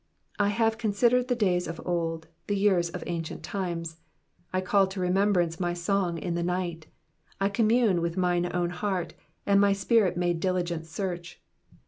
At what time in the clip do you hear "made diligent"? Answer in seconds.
10.17-10.87